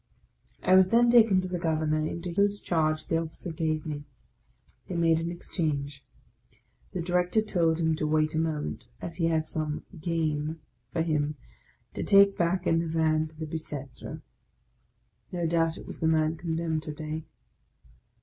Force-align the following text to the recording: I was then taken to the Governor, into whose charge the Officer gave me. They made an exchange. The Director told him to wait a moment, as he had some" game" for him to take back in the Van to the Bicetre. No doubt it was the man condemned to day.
I 0.63 0.73
was 0.73 0.87
then 0.87 1.11
taken 1.11 1.41
to 1.41 1.47
the 1.47 1.59
Governor, 1.59 2.03
into 2.07 2.31
whose 2.31 2.59
charge 2.59 3.05
the 3.05 3.17
Officer 3.19 3.51
gave 3.51 3.85
me. 3.85 4.03
They 4.87 4.95
made 4.95 5.19
an 5.19 5.29
exchange. 5.31 6.03
The 6.93 7.03
Director 7.03 7.43
told 7.43 7.79
him 7.79 7.95
to 7.97 8.07
wait 8.07 8.33
a 8.33 8.39
moment, 8.39 8.87
as 8.99 9.17
he 9.17 9.25
had 9.27 9.45
some" 9.45 9.85
game" 10.01 10.59
for 10.91 11.03
him 11.03 11.35
to 11.93 12.01
take 12.01 12.35
back 12.35 12.65
in 12.65 12.79
the 12.79 12.87
Van 12.87 13.27
to 13.27 13.35
the 13.35 13.45
Bicetre. 13.45 14.23
No 15.31 15.45
doubt 15.45 15.77
it 15.77 15.85
was 15.85 15.99
the 15.99 16.07
man 16.07 16.35
condemned 16.35 16.81
to 16.81 16.93
day. 16.95 17.25